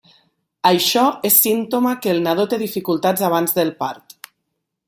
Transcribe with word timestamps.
Això 0.69 1.03
és 1.29 1.37
símptoma 1.43 1.93
que 2.05 2.11
el 2.15 2.23
nadó 2.29 2.47
té 2.55 2.61
dificultats 2.65 3.27
abans 3.29 3.55
del 3.59 3.75
part. 3.85 4.19